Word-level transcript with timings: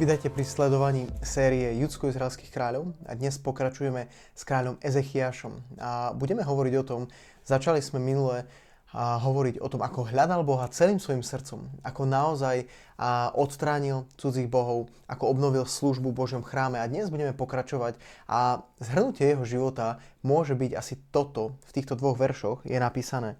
Vydajte 0.00 0.32
pri 0.32 0.48
sledovaní 0.48 1.04
série 1.20 1.76
judsko-izraelských 1.76 2.48
kráľov 2.48 2.96
a 3.04 3.12
dnes 3.12 3.36
pokračujeme 3.36 4.08
s 4.32 4.48
kráľom 4.48 4.80
Ezechiašom. 4.80 5.76
A 5.76 6.16
budeme 6.16 6.40
hovoriť 6.40 6.74
o 6.80 6.86
tom, 6.88 7.00
začali 7.44 7.84
sme 7.84 8.00
minule 8.00 8.48
a 8.96 9.20
hovoriť 9.20 9.60
o 9.60 9.68
tom, 9.68 9.84
ako 9.84 10.08
hľadal 10.08 10.40
Boha 10.40 10.72
celým 10.72 10.96
svojim 10.96 11.20
srdcom, 11.20 11.84
ako 11.84 12.08
naozaj 12.08 12.64
a 12.96 13.28
odstránil 13.36 14.08
cudzích 14.16 14.48
bohov, 14.48 14.88
ako 15.04 15.36
obnovil 15.36 15.68
službu 15.68 16.16
v 16.16 16.20
Božom 16.24 16.40
chráme 16.40 16.80
a 16.80 16.88
dnes 16.88 17.12
budeme 17.12 17.36
pokračovať 17.36 18.00
a 18.24 18.64
zhrnutie 18.80 19.36
jeho 19.36 19.44
života 19.44 20.00
môže 20.24 20.56
byť 20.56 20.80
asi 20.80 20.96
toto, 21.12 21.60
v 21.68 21.76
týchto 21.76 21.92
dvoch 21.92 22.16
veršoch 22.16 22.64
je 22.64 22.80
napísané. 22.80 23.36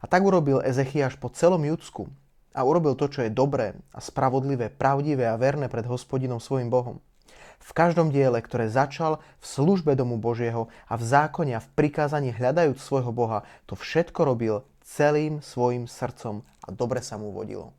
A 0.00 0.04
tak 0.04 0.20
urobil 0.20 0.60
Ezechiaš 0.60 1.16
po 1.16 1.32
celom 1.32 1.64
Judsku, 1.64 2.12
a 2.54 2.62
urobil 2.62 2.94
to, 2.94 3.10
čo 3.10 3.26
je 3.26 3.34
dobré 3.34 3.74
a 3.90 3.98
spravodlivé, 3.98 4.70
pravdivé 4.70 5.26
a 5.26 5.34
verné 5.34 5.66
pred 5.66 5.84
hospodinom 5.84 6.38
svojim 6.38 6.70
Bohom. 6.70 7.02
V 7.58 7.70
každom 7.72 8.14
diele, 8.14 8.38
ktoré 8.38 8.70
začal 8.70 9.18
v 9.40 9.44
službe 9.44 9.98
domu 9.98 10.20
Božieho 10.20 10.70
a 10.86 10.94
v 10.94 11.02
zákone 11.02 11.56
a 11.56 11.64
v 11.64 11.72
prikázaní 11.74 12.30
hľadajúc 12.30 12.78
svojho 12.78 13.10
Boha, 13.10 13.42
to 13.66 13.74
všetko 13.74 14.20
robil 14.22 14.62
celým 14.84 15.40
svojim 15.40 15.88
srdcom 15.88 16.44
a 16.44 16.68
dobre 16.70 17.00
sa 17.00 17.16
mu 17.16 17.32
vodilo. 17.32 17.72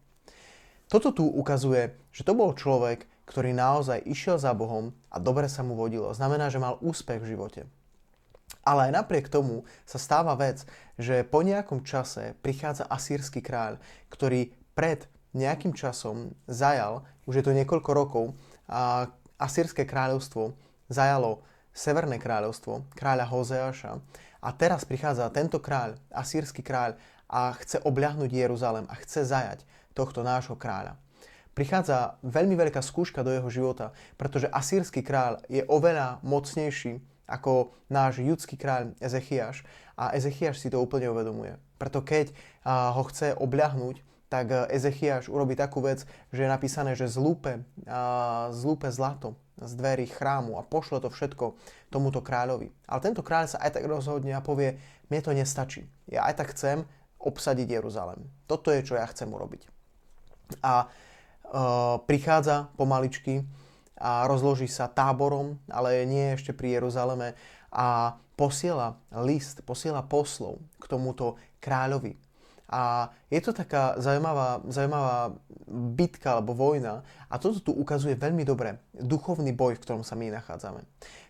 Toto 0.90 1.14
tu 1.14 1.26
ukazuje, 1.26 1.98
že 2.14 2.26
to 2.26 2.38
bol 2.38 2.53
človek, 2.53 3.06
ktorý 3.26 3.53
naozaj 3.58 4.06
išiel 4.06 4.38
za 4.38 4.53
Bohom 4.53 4.94
a 5.09 5.18
dobre 5.18 5.50
sa 5.50 5.66
mu 5.66 5.73
vodilo. 5.73 6.14
Znamená, 6.14 6.50
že 6.53 6.62
mal 6.62 6.78
úspech 6.81 7.22
v 7.22 7.38
živote. 7.38 7.62
Ale 8.66 8.90
aj 8.90 9.02
napriek 9.02 9.30
tomu 9.30 9.66
sa 9.86 10.02
stáva 10.02 10.34
vec, 10.38 10.66
že 10.98 11.26
po 11.26 11.42
nejakom 11.42 11.86
čase 11.86 12.38
prichádza 12.42 12.86
asýrsky 12.90 13.42
kráľ, 13.42 13.81
ktorý 14.09 14.53
pred 14.76 15.08
nejakým 15.34 15.73
časom 15.73 16.36
zajal, 16.45 17.08
už 17.26 17.42
je 17.42 17.45
to 17.48 17.56
niekoľko 17.56 17.92
rokov, 17.95 18.26
a 18.70 19.09
Asýrske 19.36 19.84
kráľovstvo 19.84 20.56
zajalo 20.88 21.44
Severné 21.76 22.16
kráľovstvo, 22.22 22.88
kráľa 22.96 23.28
Hozeáša. 23.28 24.00
A 24.40 24.50
teraz 24.56 24.88
prichádza 24.88 25.28
tento 25.34 25.59
kráľ, 25.59 26.00
asýrsky 26.14 26.64
kráľ, 26.64 26.96
a 27.26 27.52
chce 27.58 27.81
obľahnuť 27.81 28.30
Jeruzalem 28.30 28.86
a 28.86 28.96
chce 29.02 29.26
zajať 29.26 29.66
tohto 29.98 30.22
nášho 30.22 30.53
kráľa. 30.53 30.94
Prichádza 31.58 32.22
veľmi 32.22 32.53
veľká 32.53 32.80
skúška 32.86 33.26
do 33.26 33.34
jeho 33.34 33.50
života, 33.50 33.96
pretože 34.16 34.52
asýrsky 34.53 35.02
kráľ 35.02 35.42
je 35.50 35.66
oveľa 35.66 36.22
mocnejší 36.22 37.02
ako 37.26 37.73
náš 37.90 38.22
judský 38.22 38.62
kráľ 38.62 38.94
Ezechiaš 39.02 39.66
a 39.98 40.14
Ezechiaš 40.14 40.62
si 40.62 40.70
to 40.70 40.78
úplne 40.78 41.09
uvedomuje. 41.09 41.58
Preto 41.81 42.06
keď 42.06 42.30
ho 42.68 43.03
chce 43.09 43.34
obľahnuť, 43.34 44.00
tak 44.36 44.52
eh, 44.52 44.75
Ezechiaš 44.75 45.31
urobí 45.31 45.55
takú 45.55 45.80
vec, 45.80 46.03
že 46.36 46.44
je 46.44 46.50
napísané, 46.52 47.00
že 47.00 47.08
zlúpe, 47.08 47.63
zlúpe 48.51 48.91
zlato 48.91 49.40
z 49.56 49.72
dverí 49.79 50.12
chrámu 50.12 50.59
a 50.59 50.68
pošle 50.68 51.00
to 51.00 51.07
všetko 51.07 51.56
tomuto 51.88 52.19
kráľovi. 52.19 52.75
Ale 52.91 53.00
tento 53.00 53.23
kráľ 53.23 53.56
sa 53.56 53.63
aj 53.63 53.79
tak 53.79 53.88
rozhodne 53.88 54.35
a 54.35 54.44
povie, 54.44 54.75
mne 55.07 55.22
to 55.23 55.31
nestačí. 55.31 55.88
Ja 56.12 56.28
aj 56.28 56.44
tak 56.44 56.51
chcem 56.51 56.84
obsadiť 57.23 57.79
Jeruzalem. 57.79 58.28
Toto 58.46 58.69
je, 58.69 58.84
čo 58.84 59.00
ja 59.00 59.07
chcem 59.07 59.31
urobiť. 59.31 59.66
A 60.62 60.85
e, 60.85 60.88
prichádza 62.03 62.69
pomaličky 62.75 63.47
a 63.96 64.28
rozloží 64.28 64.67
sa 64.67 64.91
táborom, 64.91 65.56
ale 65.72 66.03
nie 66.03 66.35
ešte 66.35 66.52
pri 66.52 66.78
Jeruzaleme 66.78 67.34
a 67.72 68.19
posiela 68.35 69.00
list, 69.23 69.63
posiela 69.63 70.03
poslov 70.03 70.59
k 70.84 70.85
tomuto 70.91 71.40
kráľovi. 71.63 72.19
A 72.66 73.14
je 73.30 73.38
to 73.46 73.53
taká 73.53 73.94
zaujímavá, 74.02 74.66
zaujímavá 74.70 75.38
bitka 75.94 76.38
alebo 76.38 76.58
vojna 76.58 77.06
a 77.30 77.38
toto 77.38 77.62
tu 77.62 77.72
ukazuje 77.74 78.18
veľmi 78.18 78.42
dobre 78.42 78.81
duchovný 78.98 79.53
boj, 79.53 79.78
v 79.78 79.84
ktorom 79.86 80.02
sa 80.02 80.18
my 80.18 80.34
nachádzame. 80.34 80.81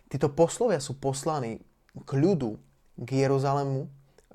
Títo 0.08 0.32
poslovia 0.32 0.80
sú 0.80 0.96
poslaní 0.96 1.60
k 1.92 2.10
ľudu, 2.16 2.56
k 2.96 3.28
Jeruzalému, 3.28 3.84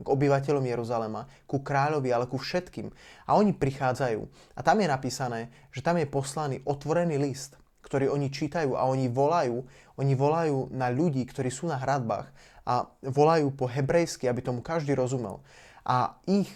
k 0.02 0.08
obyvateľom 0.08 0.66
Jeruzalema, 0.66 1.30
ku 1.46 1.62
kráľovi, 1.62 2.10
ale 2.10 2.26
ku 2.30 2.38
všetkým. 2.38 2.90
A 3.26 3.38
oni 3.38 3.54
prichádzajú. 3.54 4.22
A 4.58 4.60
tam 4.62 4.78
je 4.82 4.88
napísané, 4.90 5.40
že 5.70 5.86
tam 5.86 5.98
je 5.98 6.10
poslaný 6.10 6.62
otvorený 6.66 7.18
list, 7.22 7.58
ktorý 7.86 8.14
oni 8.14 8.30
čítajú 8.30 8.78
a 8.78 8.86
oni 8.86 9.10
volajú, 9.10 9.62
oni 9.98 10.14
volajú 10.14 10.70
na 10.74 10.90
ľudí, 10.90 11.26
ktorí 11.26 11.50
sú 11.50 11.70
na 11.70 11.78
hradbách 11.78 12.30
a 12.66 12.90
volajú 13.02 13.54
po 13.54 13.66
hebrejsky, 13.66 14.30
aby 14.30 14.42
tomu 14.46 14.62
každý 14.62 14.94
rozumel. 14.94 15.42
A 15.82 16.18
ich 16.30 16.50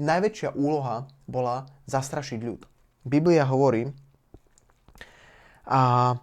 najväčšia 0.00 0.56
úloha 0.56 1.06
bola 1.28 1.68
zastrašiť 1.86 2.40
ľud. 2.40 2.64
Biblia 3.04 3.44
hovorí, 3.44 3.92
a, 5.68 6.16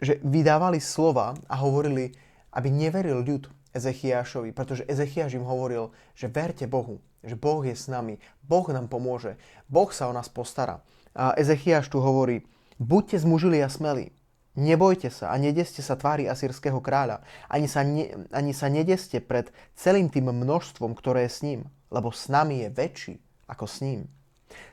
že 0.00 0.18
vydávali 0.24 0.82
slova 0.82 1.36
a 1.46 1.54
hovorili, 1.60 2.10
aby 2.56 2.68
neveril 2.72 3.22
ľud 3.22 3.52
Ezechiašovi, 3.76 4.50
pretože 4.50 4.88
Ezechiaš 4.88 5.38
im 5.38 5.46
hovoril, 5.46 5.94
že 6.16 6.32
verte 6.32 6.66
Bohu, 6.66 6.98
že 7.22 7.38
Boh 7.38 7.62
je 7.62 7.76
s 7.76 7.86
nami, 7.86 8.18
Boh 8.42 8.66
nám 8.72 8.88
pomôže, 8.90 9.36
Boh 9.70 9.88
sa 9.92 10.08
o 10.10 10.16
nás 10.16 10.26
postará. 10.26 10.82
A 11.14 11.36
Ezechiaš 11.38 11.92
tu 11.92 12.02
hovorí, 12.02 12.42
buďte 12.80 13.22
zmužili 13.22 13.62
a 13.62 13.68
smelí, 13.70 14.10
nebojte 14.58 15.12
sa 15.12 15.30
a 15.30 15.36
nedeste 15.38 15.84
sa 15.84 15.94
tvári 15.94 16.26
asýrského 16.26 16.82
kráľa, 16.82 17.22
ani 17.46 17.68
sa, 17.70 17.86
ne, 17.86 18.26
ani 18.34 18.50
sa 18.50 18.66
nedeste 18.66 19.22
pred 19.22 19.52
celým 19.78 20.10
tým 20.10 20.32
množstvom, 20.32 20.98
ktoré 20.98 21.28
je 21.28 21.32
s 21.32 21.40
ním, 21.46 21.60
lebo 21.88 22.12
s 22.12 22.28
nami 22.28 22.64
je 22.64 22.68
väčší 22.72 23.14
ako 23.48 23.64
s 23.64 23.80
ním. 23.80 24.00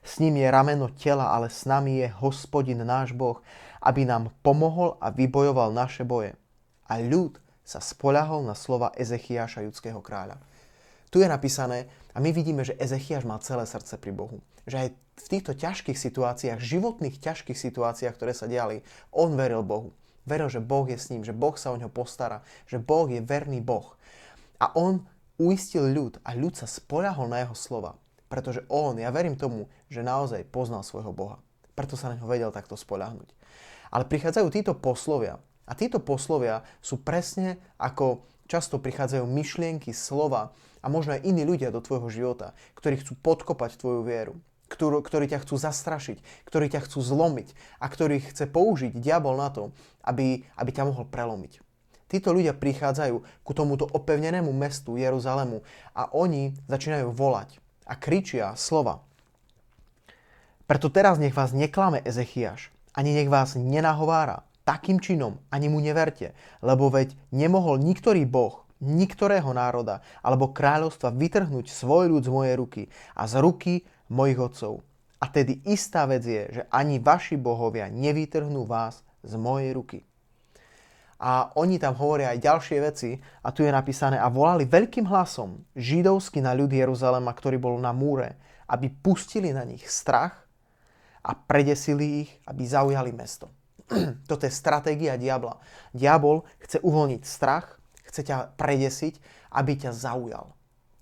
S 0.04 0.24
ním 0.24 0.40
je 0.40 0.48
rameno 0.48 0.88
tela, 0.92 1.36
ale 1.36 1.52
s 1.52 1.68
nami 1.68 2.00
je 2.00 2.08
hospodin 2.24 2.80
náš 2.84 3.12
Boh, 3.12 3.44
aby 3.84 4.08
nám 4.08 4.32
pomohol 4.40 4.96
a 5.04 5.12
vybojoval 5.12 5.76
naše 5.76 6.08
boje. 6.08 6.34
A 6.88 7.02
ľud 7.02 7.38
sa 7.66 7.82
spoľahol 7.82 8.46
na 8.46 8.54
slova 8.54 8.94
Ezechiaša, 8.94 9.66
judského 9.66 10.00
kráľa. 10.00 10.38
Tu 11.10 11.22
je 11.24 11.28
napísané, 11.28 11.90
a 12.14 12.22
my 12.22 12.30
vidíme, 12.32 12.64
že 12.64 12.78
Ezechiaš 12.78 13.28
mal 13.28 13.42
celé 13.44 13.68
srdce 13.68 13.98
pri 14.00 14.12
Bohu. 14.16 14.40
Že 14.70 14.78
aj 14.78 14.90
v 14.96 15.28
týchto 15.32 15.54
ťažkých 15.56 15.98
situáciách, 15.98 16.60
životných 16.60 17.20
ťažkých 17.20 17.58
situáciách, 17.58 18.16
ktoré 18.16 18.34
sa 18.36 18.48
diali, 18.48 18.84
on 19.12 19.34
veril 19.36 19.64
Bohu. 19.64 19.96
Veril, 20.26 20.50
že 20.50 20.62
Boh 20.64 20.86
je 20.90 20.98
s 20.98 21.10
ním, 21.14 21.22
že 21.22 21.36
Boh 21.36 21.54
sa 21.56 21.70
o 21.72 21.78
neho 21.78 21.92
postará, 21.92 22.42
že 22.66 22.82
Boh 22.82 23.06
je 23.10 23.22
verný 23.22 23.62
Boh. 23.62 23.94
A 24.58 24.74
on 24.74 25.06
uistil 25.38 25.92
ľud 25.92 26.20
a 26.24 26.34
ľud 26.36 26.56
sa 26.56 26.68
spoľahol 26.68 27.28
na 27.32 27.44
jeho 27.44 27.56
slova. 27.56 28.00
Pretože 28.26 28.66
on, 28.68 28.98
ja 28.98 29.14
verím 29.14 29.38
tomu, 29.38 29.70
že 29.88 30.02
naozaj 30.02 30.50
poznal 30.50 30.82
svojho 30.82 31.14
Boha. 31.14 31.38
Preto 31.78 32.00
sa 32.00 32.12
na 32.12 32.18
neho 32.18 32.28
vedel 32.28 32.50
takto 32.50 32.74
spoľahnúť. 32.80 33.30
Ale 33.92 34.10
prichádzajú 34.10 34.48
títo 34.50 34.74
poslovia. 34.74 35.38
A 35.66 35.74
títo 35.74 36.02
poslovia 36.02 36.66
sú 36.80 37.02
presne 37.02 37.58
ako 37.78 38.26
často 38.46 38.78
prichádzajú 38.78 39.26
myšlienky, 39.26 39.92
slova 39.92 40.54
a 40.82 40.88
možno 40.90 41.18
aj 41.18 41.26
iní 41.26 41.44
ľudia 41.44 41.74
do 41.74 41.82
tvojho 41.82 42.10
života, 42.14 42.54
ktorí 42.78 43.02
chcú 43.02 43.18
podkopať 43.18 43.78
tvoju 43.82 44.06
vieru, 44.06 44.34
ktorú, 44.70 45.02
ktorí 45.02 45.26
ťa 45.30 45.42
chcú 45.42 45.58
zastrašiť, 45.58 46.18
ktorí 46.46 46.70
ťa 46.70 46.86
chcú 46.86 47.02
zlomiť 47.02 47.54
a 47.82 47.86
ktorí 47.90 48.22
chce 48.22 48.46
použiť 48.50 48.94
diabol 48.98 49.38
na 49.38 49.50
to, 49.50 49.74
aby, 50.06 50.46
aby 50.58 50.70
ťa 50.70 50.86
mohol 50.86 51.10
prelomiť. 51.10 51.66
Títo 52.06 52.38
ľudia 52.38 52.54
prichádzajú 52.54 53.42
ku 53.42 53.52
tomuto 53.58 53.90
opevnenému 53.90 54.54
mestu 54.54 54.94
Jeruzalému 55.02 55.66
a 55.98 56.14
oni 56.14 56.54
začínajú 56.70 57.10
volať 57.10 57.58
a 57.90 57.98
kričia 57.98 58.54
slova. 58.54 59.02
Preto 60.66 60.90
teraz 60.90 61.18
nech 61.22 61.34
vás 61.34 61.54
neklame 61.54 62.02
Ezechiaš, 62.02 62.74
ani 62.98 63.14
nech 63.14 63.30
vás 63.30 63.54
nenahovára. 63.58 64.46
Takým 64.66 64.98
činom 64.98 65.38
ani 65.54 65.70
mu 65.70 65.78
neverte, 65.78 66.34
lebo 66.66 66.90
veď 66.90 67.14
nemohol 67.30 67.78
niktorý 67.78 68.26
boh, 68.26 68.66
niktorého 68.82 69.54
národa 69.54 70.02
alebo 70.26 70.50
kráľovstva 70.50 71.14
vytrhnúť 71.14 71.70
svoj 71.70 72.10
ľud 72.10 72.26
z 72.26 72.34
mojej 72.34 72.56
ruky 72.58 72.84
a 73.14 73.30
z 73.30 73.46
ruky 73.46 73.74
mojich 74.10 74.42
otcov. 74.42 74.82
A 75.22 75.30
tedy 75.30 75.62
istá 75.70 76.10
vec 76.10 76.26
je, 76.26 76.44
že 76.50 76.62
ani 76.70 76.98
vaši 76.98 77.38
bohovia 77.38 77.90
nevytrhnú 77.90 78.66
vás 78.66 79.06
z 79.22 79.34
mojej 79.38 79.74
ruky. 79.74 80.00
A 81.16 81.56
oni 81.56 81.80
tam 81.80 81.96
hovoria 81.96 82.36
aj 82.36 82.44
ďalšie 82.44 82.78
veci 82.84 83.16
a 83.16 83.50
tu 83.56 83.64
je 83.64 83.72
napísané 83.72 84.20
a 84.20 84.28
volali 84.28 84.68
veľkým 84.68 85.08
hlasom 85.08 85.64
židovsky 85.72 86.44
na 86.44 86.52
ľud 86.52 86.68
Jeruzalema, 86.68 87.32
ktorý 87.32 87.56
bol 87.56 87.80
na 87.80 87.96
múre, 87.96 88.36
aby 88.68 88.92
pustili 88.92 89.56
na 89.56 89.64
nich 89.64 89.88
strach 89.88 90.44
a 91.24 91.32
predesili 91.34 92.28
ich, 92.28 92.32
aby 92.44 92.68
zaujali 92.68 93.16
mesto. 93.16 93.48
Toto 94.30 94.44
je 94.44 94.52
stratégia 94.52 95.16
diabla. 95.16 95.56
Diabol 95.96 96.44
chce 96.60 96.84
uvoľniť 96.84 97.22
strach, 97.24 97.80
chce 98.12 98.22
ťa 98.28 98.60
predesiť, 98.60 99.16
aby 99.56 99.72
ťa 99.80 99.96
zaujal. 99.96 100.52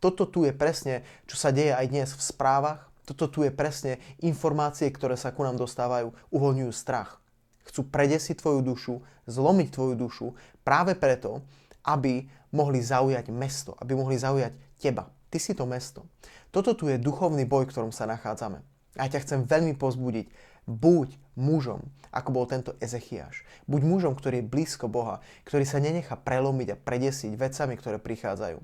Toto 0.04 0.28
tu 0.28 0.44
je 0.44 0.52
presne, 0.52 1.08
čo 1.26 1.40
sa 1.40 1.56
deje 1.56 1.72
aj 1.72 1.88
dnes 1.88 2.10
v 2.12 2.22
správach. 2.22 2.92
Toto 3.08 3.32
tu 3.32 3.48
je 3.48 3.52
presne 3.56 4.04
informácie, 4.20 4.92
ktoré 4.92 5.16
sa 5.16 5.32
ku 5.32 5.48
nám 5.48 5.56
dostávajú, 5.56 6.12
uvoľňujú 6.32 6.72
strach. 6.76 7.23
Chcú 7.64 7.88
predesiť 7.88 8.40
tvoju 8.40 8.60
dušu, 8.64 8.94
zlomiť 9.28 9.68
tvoju 9.72 9.94
dušu 9.96 10.28
práve 10.68 10.96
preto, 11.00 11.44
aby 11.84 12.28
mohli 12.56 12.80
zaujať 12.80 13.34
mesto, 13.34 13.76
aby 13.80 13.96
mohli 13.98 14.16
zaujať 14.16 14.54
teba. 14.80 15.10
Ty 15.34 15.38
si 15.42 15.58
to 15.58 15.66
mesto. 15.66 16.06
Toto 16.54 16.78
tu 16.78 16.86
je 16.86 17.02
duchovný 17.02 17.50
boj, 17.50 17.66
v 17.66 17.72
ktorom 17.74 17.92
sa 17.92 18.06
nachádzame. 18.06 18.62
A 18.94 19.10
ja 19.10 19.18
ťa 19.18 19.24
chcem 19.26 19.40
veľmi 19.50 19.74
pozbudiť. 19.74 20.30
Buď 20.70 21.18
mužom, 21.34 21.82
ako 22.14 22.30
bol 22.30 22.46
tento 22.46 22.78
Ezechiaš. 22.78 23.42
Buď 23.66 23.82
mužom, 23.84 24.14
ktorý 24.14 24.46
je 24.46 24.52
blízko 24.54 24.86
Boha, 24.86 25.20
ktorý 25.50 25.66
sa 25.66 25.82
nenechá 25.82 26.14
prelomiť 26.14 26.78
a 26.78 26.80
predesiť 26.80 27.34
vecami, 27.34 27.74
ktoré 27.74 27.98
prichádzajú. 27.98 28.62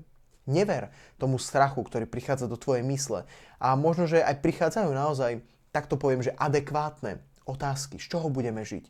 Never 0.48 0.94
tomu 1.18 1.36
strachu, 1.36 1.82
ktorý 1.82 2.06
prichádza 2.06 2.46
do 2.46 2.56
tvojej 2.56 2.86
mysle. 2.86 3.26
A 3.58 3.74
možno, 3.74 4.06
že 4.06 4.22
aj 4.22 4.40
prichádzajú 4.40 4.90
naozaj, 4.94 5.42
tak 5.74 5.90
to 5.90 5.98
poviem, 5.98 6.22
že 6.22 6.34
adekvátne 6.38 7.20
otázky. 7.50 7.98
Z 7.98 8.14
čoho 8.16 8.30
budeme 8.30 8.62
žiť? 8.62 8.84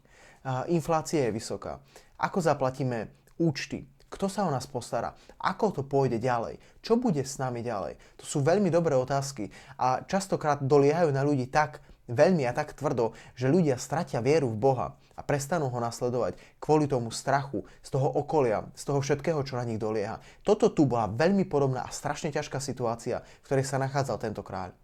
Inflácia 0.68 1.28
je 1.28 1.36
vysoká. 1.36 1.80
Ako 2.20 2.44
zaplatíme 2.44 3.08
účty? 3.40 3.88
Kto 4.10 4.26
sa 4.26 4.42
o 4.42 4.50
nás 4.50 4.66
postará? 4.66 5.14
Ako 5.38 5.70
to 5.70 5.82
pôjde 5.86 6.18
ďalej? 6.18 6.58
Čo 6.82 6.98
bude 6.98 7.22
s 7.22 7.38
nami 7.38 7.62
ďalej? 7.62 7.96
To 8.18 8.24
sú 8.26 8.42
veľmi 8.42 8.66
dobré 8.66 8.98
otázky 8.98 9.54
a 9.78 10.02
častokrát 10.02 10.58
doliehajú 10.60 11.14
na 11.14 11.22
ľudí 11.22 11.46
tak 11.46 11.78
veľmi 12.10 12.42
a 12.42 12.50
tak 12.50 12.74
tvrdo, 12.74 13.14
že 13.38 13.46
ľudia 13.46 13.78
stratia 13.78 14.18
vieru 14.18 14.50
v 14.50 14.58
Boha 14.58 14.98
a 15.14 15.22
prestanú 15.22 15.70
ho 15.70 15.78
nasledovať 15.78 16.34
kvôli 16.58 16.90
tomu 16.90 17.14
strachu, 17.14 17.62
z 17.86 17.88
toho 17.94 18.10
okolia, 18.10 18.66
z 18.74 18.82
toho 18.82 18.98
všetkého, 18.98 19.46
čo 19.46 19.54
na 19.54 19.62
nich 19.62 19.78
dolieha. 19.78 20.18
Toto 20.42 20.74
tu 20.74 20.90
bola 20.90 21.06
veľmi 21.06 21.46
podobná 21.46 21.86
a 21.86 21.94
strašne 21.94 22.34
ťažká 22.34 22.58
situácia, 22.58 23.22
v 23.22 23.44
ktorej 23.46 23.62
sa 23.62 23.78
nachádzal 23.78 24.18
tento 24.18 24.42
kráľ. 24.42 24.74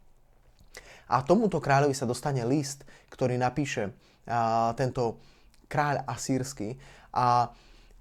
A 1.07 1.23
tomuto 1.23 1.63
kráľovi 1.63 1.95
sa 1.95 2.09
dostane 2.09 2.43
list, 2.43 2.83
ktorý 3.11 3.39
napíše 3.39 3.95
a, 4.27 4.75
tento 4.75 5.23
kráľ 5.71 6.07
asýrsky 6.07 6.79
a 7.15 7.51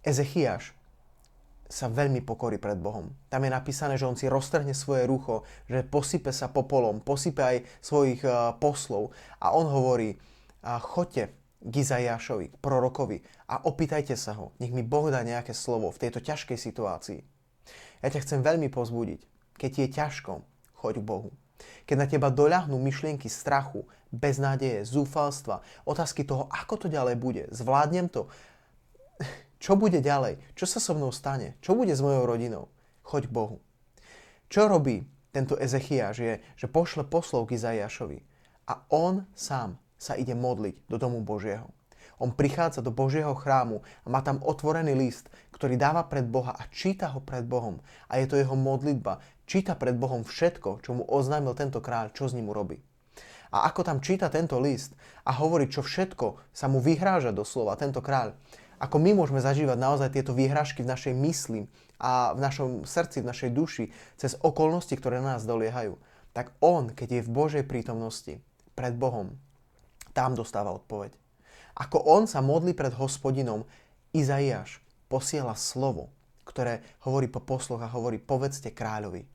Ezechiaš 0.05 0.73
sa 1.65 1.89
veľmi 1.89 2.21
pokorí 2.21 2.61
pred 2.61 2.77
Bohom. 2.77 3.09
Tam 3.25 3.41
je 3.41 3.49
napísané, 3.49 3.97
že 3.97 4.05
on 4.05 4.13
si 4.13 4.29
roztrhne 4.29 4.77
svoje 4.77 5.09
rucho, 5.09 5.41
že 5.65 5.81
posype 5.81 6.29
sa 6.29 6.45
popolom, 6.45 7.01
posype 7.01 7.41
aj 7.41 7.57
svojich 7.81 8.21
uh, 8.21 8.53
poslov 8.61 9.09
a 9.41 9.49
on 9.57 9.65
hovorí, 9.65 10.13
uh, 10.13 10.77
choďte 10.77 11.33
k 11.65 11.73
Izajášovi, 11.81 12.53
k 12.53 12.61
prorokovi 12.61 13.17
a 13.49 13.65
opýtajte 13.65 14.13
sa 14.13 14.37
ho, 14.37 14.53
nech 14.61 14.69
mi 14.69 14.85
Boh 14.85 15.09
dá 15.09 15.25
nejaké 15.25 15.57
slovo 15.57 15.89
v 15.89 16.05
tejto 16.05 16.21
ťažkej 16.21 16.57
situácii. 16.57 17.19
Ja 18.05 18.13
ťa 18.13 18.21
chcem 18.21 18.45
veľmi 18.45 18.69
pozbudiť. 18.69 19.25
Keď 19.57 19.69
ti 19.73 19.79
je 19.81 19.89
ťažko, 19.89 20.45
choď 20.77 21.01
k 21.01 21.07
Bohu. 21.09 21.33
Keď 21.85 21.95
na 21.95 22.07
teba 22.09 22.27
doľahnú 22.33 22.75
myšlienky 22.77 23.29
strachu, 23.31 23.85
beznádeje, 24.09 24.87
zúfalstva, 24.87 25.61
otázky 25.83 26.23
toho, 26.23 26.47
ako 26.51 26.85
to 26.85 26.87
ďalej 26.87 27.15
bude, 27.19 27.43
zvládnem 27.51 28.07
to, 28.07 28.31
čo 29.63 29.75
bude 29.75 29.99
ďalej? 29.99 30.39
Čo 30.55 30.65
sa 30.65 30.79
so 30.79 30.95
mnou 30.95 31.11
stane? 31.11 31.59
Čo 31.59 31.75
bude 31.75 31.91
s 31.91 32.03
mojou 32.03 32.25
rodinou? 32.25 32.71
Choď 33.05 33.29
Bohu. 33.29 33.57
Čo 34.49 34.69
robí 34.69 35.05
tento 35.35 35.59
Ezechiaš 35.59 36.15
je, 36.15 36.33
že 36.55 36.71
pošle 36.71 37.03
poslov 37.03 37.51
k 37.51 37.59
Izaiášovi 37.59 38.23
a 38.71 38.81
on 38.87 39.27
sám 39.35 39.75
sa 39.99 40.15
ide 40.15 40.31
modliť 40.31 40.87
do 40.87 40.95
domu 40.95 41.19
Božieho. 41.19 41.69
On 42.19 42.31
prichádza 42.31 42.79
do 42.79 42.95
Božieho 42.95 43.35
chrámu 43.35 43.83
a 44.03 44.07
má 44.07 44.23
tam 44.23 44.39
otvorený 44.39 44.95
list, 44.95 45.27
ktorý 45.51 45.75
dáva 45.75 46.07
pred 46.07 46.23
Boha 46.27 46.55
a 46.55 46.63
číta 46.71 47.11
ho 47.11 47.19
pred 47.19 47.43
Bohom. 47.43 47.83
A 48.07 48.19
je 48.19 48.27
to 48.27 48.39
jeho 48.39 48.55
modlitba. 48.55 49.19
Číta 49.45 49.75
pred 49.75 49.95
Bohom 49.95 50.23
všetko, 50.23 50.83
čo 50.83 50.91
mu 50.95 51.03
oznámil 51.05 51.53
tento 51.53 51.83
kráľ, 51.83 52.15
čo 52.15 52.27
s 52.27 52.35
ním 52.35 52.49
urobí. 52.49 52.79
A 53.53 53.71
ako 53.71 53.87
tam 53.87 54.03
číta 54.03 54.27
tento 54.27 54.59
list 54.59 54.97
a 55.23 55.31
hovorí, 55.31 55.71
čo 55.71 55.79
všetko 55.85 56.51
sa 56.51 56.67
mu 56.67 56.83
vyhráža 56.83 57.31
doslova 57.31 57.79
tento 57.79 58.03
kráľ, 58.03 58.35
ako 58.75 58.99
my 58.99 59.15
môžeme 59.15 59.39
zažívať 59.39 59.79
naozaj 59.79 60.09
tieto 60.11 60.35
výhražky 60.35 60.83
v 60.83 60.91
našej 60.91 61.13
mysli 61.15 61.61
a 61.95 62.35
v 62.35 62.39
našom 62.43 62.69
srdci, 62.83 63.23
v 63.23 63.29
našej 63.31 63.49
duši, 63.55 63.85
cez 64.19 64.35
okolnosti, 64.43 64.91
ktoré 64.91 65.23
na 65.23 65.39
nás 65.39 65.47
doliehajú, 65.47 65.95
tak 66.35 66.51
on, 66.59 66.91
keď 66.91 67.19
je 67.19 67.21
v 67.23 67.31
Božej 67.31 67.63
prítomnosti, 67.63 68.43
pred 68.75 68.91
Bohom, 68.91 69.39
tam 70.11 70.35
dostáva 70.35 70.75
odpoveď. 70.75 71.15
Ako 71.75 71.99
on 72.07 72.23
sa 72.23 72.39
modlí 72.39 72.71
pred 72.71 72.95
hospodinom, 72.95 73.67
Izaiáš 74.15 74.79
posiela 75.11 75.59
slovo, 75.59 76.07
ktoré 76.47 76.79
hovorí 77.03 77.27
po 77.27 77.43
posloch 77.43 77.83
a 77.83 77.91
hovorí 77.91 78.15
povedzte 78.15 78.71
kráľovi. 78.71 79.27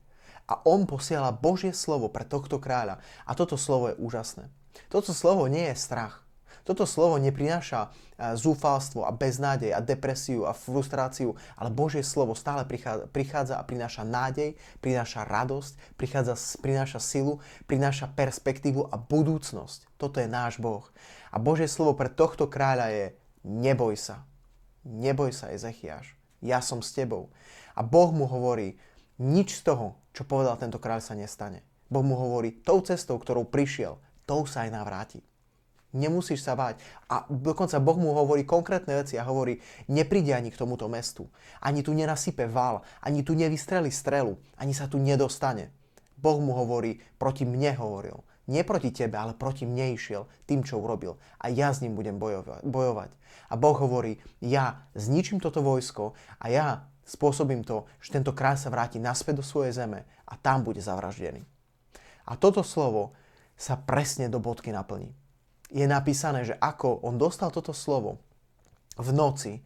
A 0.49 0.57
on 0.65 0.89
posiela 0.89 1.31
Božie 1.31 1.71
slovo 1.71 2.09
pre 2.09 2.25
tohto 2.25 2.57
kráľa. 2.57 2.99
A 3.23 3.37
toto 3.37 3.55
slovo 3.55 3.93
je 3.93 3.99
úžasné. 4.01 4.49
Toto 4.89 5.13
slovo 5.13 5.47
nie 5.47 5.69
je 5.71 5.77
strach. 5.77 6.25
Toto 6.61 6.85
slovo 6.85 7.17
neprináša 7.17 7.89
e, 7.89 7.89
zúfalstvo 8.37 9.01
a 9.01 9.09
beznádej 9.09 9.73
a 9.73 9.81
depresiu 9.81 10.45
a 10.45 10.53
frustráciu, 10.53 11.33
ale 11.57 11.73
Božie 11.73 12.05
slovo 12.05 12.37
stále 12.37 12.69
prichádza 13.09 13.57
a 13.57 13.65
prináša 13.65 14.05
nádej, 14.05 14.53
prináša 14.77 15.25
radosť, 15.25 15.97
prináša 16.61 16.99
silu, 17.01 17.41
prináša 17.65 18.13
perspektívu 18.13 18.93
a 18.93 18.95
budúcnosť. 19.01 19.89
Toto 19.97 20.21
je 20.21 20.29
náš 20.29 20.61
Boh. 20.61 20.85
A 21.31 21.39
Božie 21.39 21.71
slovo 21.71 21.95
pre 21.95 22.11
tohto 22.11 22.51
kráľa 22.51 22.87
je 22.91 23.05
neboj 23.47 23.95
sa. 23.95 24.27
Neboj 24.83 25.31
sa, 25.31 25.49
Ezechiaš. 25.49 26.13
Ja 26.43 26.59
som 26.59 26.83
s 26.83 26.91
tebou. 26.91 27.31
A 27.73 27.81
Boh 27.81 28.11
mu 28.11 28.27
hovorí, 28.27 28.75
nič 29.21 29.63
z 29.63 29.71
toho, 29.71 29.95
čo 30.11 30.27
povedal 30.27 30.59
tento 30.59 30.81
kráľ, 30.81 30.99
sa 30.99 31.15
nestane. 31.15 31.63
Boh 31.87 32.03
mu 32.03 32.19
hovorí, 32.19 32.51
tou 32.51 32.83
cestou, 32.83 33.15
ktorou 33.15 33.47
prišiel, 33.47 33.95
tou 34.27 34.43
sa 34.43 34.67
aj 34.67 34.73
navráti. 34.73 35.21
Nemusíš 35.91 36.47
sa 36.47 36.55
báť. 36.55 36.79
A 37.11 37.27
dokonca 37.27 37.75
Boh 37.83 37.99
mu 37.99 38.15
hovorí 38.15 38.47
konkrétne 38.47 39.03
veci 39.03 39.19
a 39.19 39.27
hovorí, 39.27 39.59
nepríde 39.91 40.31
ani 40.31 40.47
k 40.47 40.59
tomuto 40.59 40.87
mestu. 40.87 41.27
Ani 41.59 41.83
tu 41.83 41.91
nenasype 41.91 42.47
val, 42.47 42.87
ani 43.03 43.27
tu 43.27 43.35
nevystreli 43.35 43.91
strelu, 43.91 44.39
ani 44.55 44.71
sa 44.71 44.87
tu 44.87 44.95
nedostane. 44.95 45.75
Boh 46.15 46.39
mu 46.39 46.55
hovorí, 46.55 47.03
proti 47.19 47.43
mne 47.43 47.75
hovoril. 47.75 48.23
Nie 48.49 48.65
proti 48.65 48.89
tebe, 48.89 49.17
ale 49.17 49.37
proti 49.37 49.69
mne 49.69 49.93
išiel 49.93 50.25
tým, 50.49 50.65
čo 50.65 50.81
urobil. 50.81 51.19
A 51.37 51.53
ja 51.53 51.69
s 51.69 51.81
ním 51.85 51.93
budem 51.93 52.17
bojovať. 52.65 53.11
A 53.51 53.53
Boh 53.53 53.77
hovorí, 53.77 54.17
ja 54.41 54.87
zničím 54.97 55.37
toto 55.37 55.61
vojsko 55.61 56.17
a 56.41 56.45
ja 56.49 56.67
spôsobím 57.05 57.61
to, 57.61 57.85
že 58.01 58.17
tento 58.17 58.33
kráľ 58.33 58.57
sa 58.57 58.73
vráti 58.73 58.97
naspäť 58.97 59.39
do 59.39 59.45
svojej 59.45 59.77
zeme 59.77 60.07
a 60.25 60.33
tam 60.39 60.65
bude 60.65 60.81
zavraždený. 60.81 61.45
A 62.25 62.33
toto 62.39 62.65
slovo 62.65 63.13
sa 63.59 63.77
presne 63.77 64.31
do 64.31 64.41
bodky 64.41 64.73
naplní 64.73 65.13
je 65.71 65.87
napísané, 65.87 66.43
že 66.43 66.59
ako 66.59 66.99
on 67.01 67.15
dostal 67.15 67.49
toto 67.49 67.71
slovo 67.71 68.19
v 68.99 69.09
noci, 69.15 69.63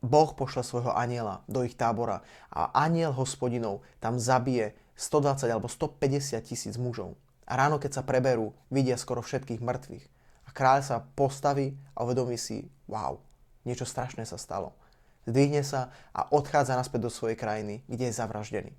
Boh 0.00 0.32
pošle 0.32 0.64
svojho 0.64 0.96
aniela 0.96 1.44
do 1.44 1.60
ich 1.60 1.76
tábora 1.76 2.24
a 2.48 2.72
aniel 2.72 3.12
hospodinov 3.12 3.84
tam 4.00 4.16
zabije 4.16 4.72
120 4.96 5.44
alebo 5.52 5.68
150 5.68 6.40
tisíc 6.40 6.80
mužov. 6.80 7.20
A 7.50 7.58
ráno, 7.58 7.82
keď 7.82 7.98
sa 7.98 8.06
preberú, 8.06 8.54
vidia 8.70 8.94
skoro 8.94 9.18
všetkých 9.26 9.58
mŕtvych. 9.58 10.06
A 10.46 10.50
kráľ 10.54 10.86
sa 10.86 11.02
postaví 11.18 11.74
a 11.98 12.06
uvedomí 12.06 12.38
si, 12.38 12.70
wow, 12.86 13.18
niečo 13.66 13.82
strašné 13.82 14.22
sa 14.22 14.38
stalo. 14.38 14.78
Zdvihne 15.26 15.66
sa 15.66 15.90
a 16.14 16.30
odchádza 16.30 16.78
naspäť 16.78 17.06
do 17.06 17.10
svojej 17.10 17.34
krajiny, 17.34 17.82
kde 17.90 18.08
je 18.08 18.18
zavraždený. 18.18 18.72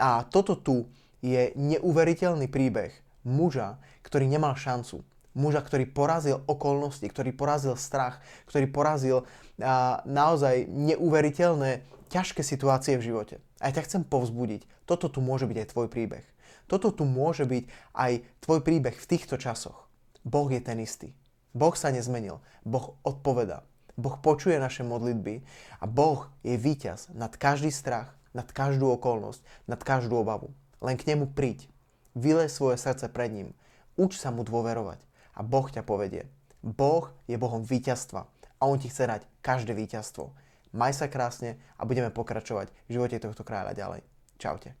A 0.00 0.24
toto 0.24 0.56
tu 0.56 0.88
je 1.20 1.52
neuveriteľný 1.54 2.48
príbeh 2.48 2.96
muža, 3.22 3.76
ktorý 4.02 4.24
nemal 4.26 4.56
šancu 4.56 5.04
muža, 5.34 5.64
ktorý 5.64 5.88
porazil 5.88 6.44
okolnosti, 6.44 7.04
ktorý 7.04 7.32
porazil 7.32 7.74
strach, 7.76 8.20
ktorý 8.48 8.68
porazil 8.68 9.16
a, 9.60 10.00
naozaj 10.04 10.68
neuveriteľné 10.68 11.84
ťažké 12.12 12.44
situácie 12.44 13.00
v 13.00 13.12
živote. 13.12 13.40
A 13.60 13.72
ja 13.72 13.76
ťa 13.80 13.86
chcem 13.88 14.02
povzbudiť. 14.04 14.68
Toto 14.84 15.08
tu 15.08 15.24
môže 15.24 15.48
byť 15.48 15.56
aj 15.56 15.70
tvoj 15.72 15.88
príbeh. 15.88 16.24
Toto 16.72 16.88
tu 16.88 17.04
môže 17.04 17.44
byť 17.44 17.68
aj 17.92 18.24
tvoj 18.40 18.64
príbeh 18.64 18.96
v 18.96 19.08
týchto 19.12 19.36
časoch. 19.36 19.92
Boh 20.24 20.48
je 20.48 20.56
ten 20.56 20.80
istý. 20.80 21.12
Boh 21.52 21.76
sa 21.76 21.92
nezmenil. 21.92 22.40
Boh 22.64 22.96
odpoveda. 23.04 23.68
Boh 24.00 24.16
počuje 24.16 24.56
naše 24.56 24.80
modlitby 24.80 25.44
a 25.78 25.84
Boh 25.84 26.32
je 26.40 26.56
víťaz 26.56 27.12
nad 27.12 27.36
každý 27.36 27.68
strach, 27.68 28.16
nad 28.32 28.48
každú 28.48 28.88
okolnosť, 28.96 29.44
nad 29.68 29.84
každú 29.84 30.16
obavu. 30.16 30.56
Len 30.80 30.96
k 30.96 31.12
nemu 31.12 31.36
príď. 31.36 31.68
Vylej 32.16 32.48
svoje 32.48 32.80
srdce 32.80 33.12
pred 33.12 33.28
ním. 33.28 33.52
Uč 34.00 34.16
sa 34.16 34.32
mu 34.32 34.40
dôverovať 34.40 35.04
a 35.36 35.44
Boh 35.44 35.68
ťa 35.68 35.84
povedie. 35.84 36.24
Boh 36.64 37.12
je 37.28 37.36
Bohom 37.36 37.60
víťazstva 37.60 38.24
a 38.56 38.62
On 38.64 38.80
ti 38.80 38.88
chce 38.88 39.04
dať 39.12 39.22
každé 39.44 39.76
víťazstvo. 39.76 40.32
Maj 40.72 40.96
sa 40.96 41.12
krásne 41.12 41.60
a 41.76 41.84
budeme 41.84 42.08
pokračovať 42.08 42.72
v 42.88 42.96
živote 42.96 43.20
tohto 43.20 43.44
kráľa 43.44 43.76
ďalej. 43.76 44.00
Čaute. 44.40 44.72